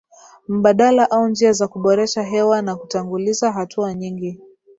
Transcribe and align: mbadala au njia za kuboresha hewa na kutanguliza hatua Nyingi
mbadala 0.47 1.05
au 1.11 1.27
njia 1.27 1.51
za 1.51 1.67
kuboresha 1.67 2.23
hewa 2.23 2.61
na 2.61 2.75
kutanguliza 2.75 3.51
hatua 3.51 3.93
Nyingi 3.93 4.39